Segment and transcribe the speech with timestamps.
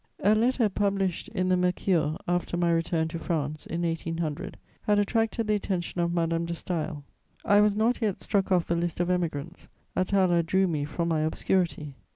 [0.23, 5.45] A letter published in the Mercure after my return to France, in 1800, had attracted
[5.45, 7.03] the attention of Madame de Staël.
[7.45, 11.19] I was not yet struck off the list of Emigrants; Atala drew me from my
[11.19, 11.97] obscurity.